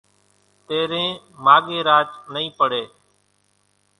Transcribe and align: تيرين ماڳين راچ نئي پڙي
تيرين 0.67 1.11
ماڳين 1.45 1.81
راچ 1.89 2.09
نئي 2.33 2.47
پڙي 2.57 2.83